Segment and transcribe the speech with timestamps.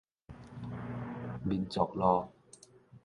[1.45, 2.33] 民族路